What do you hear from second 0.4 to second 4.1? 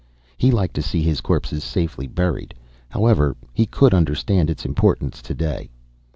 liked to see his corpses safely buried. However he could